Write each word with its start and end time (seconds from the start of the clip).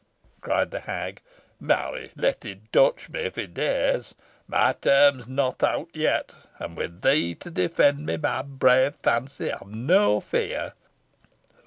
cried 0.41 0.71
the 0.71 0.79
hag. 0.79 1.21
"Marry, 1.59 2.09
let 2.15 2.41
him 2.43 2.63
touch 2.73 3.07
me, 3.09 3.19
if 3.19 3.35
he 3.35 3.45
dares. 3.45 4.15
My 4.47 4.73
term 4.73 5.19
is 5.19 5.27
not 5.27 5.61
out 5.63 5.89
yet, 5.93 6.33
and, 6.57 6.75
with 6.75 7.03
thee 7.03 7.35
to 7.35 7.51
defend 7.51 8.07
me, 8.07 8.17
my 8.17 8.41
brave 8.41 8.95
Fancy, 9.03 9.51
I 9.51 9.59
have 9.59 9.67
no 9.67 10.19
fear." 10.19 10.73